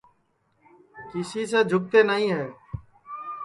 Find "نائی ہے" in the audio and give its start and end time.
2.07-2.45